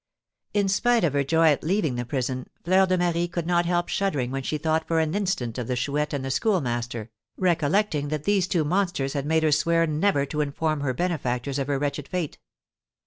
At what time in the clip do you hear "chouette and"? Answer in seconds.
5.75-6.25